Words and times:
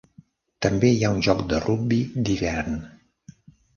També 0.65 0.89
hi 0.93 1.03
ha 1.03 1.11
un 1.17 1.21
joc 1.29 1.45
de 1.53 1.59
rugbi 1.67 1.99
d'hivern. 2.25 2.81